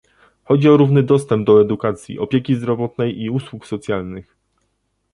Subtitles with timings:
[0.43, 4.35] Chodzi o równy dostęp do edukacji, opieki zdrowotnej i usług socjalnych